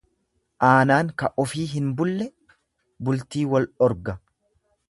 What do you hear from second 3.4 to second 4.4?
wal dhorga.